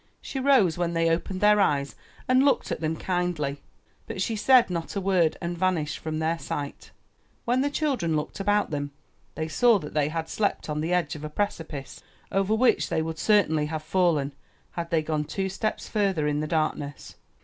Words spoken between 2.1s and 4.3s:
and looked at them kindly, but